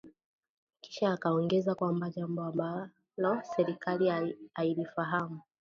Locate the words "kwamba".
1.75-2.09